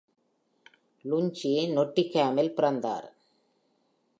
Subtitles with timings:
[1.03, 3.07] Lunghi Nottinghamல் பிறந்தார்.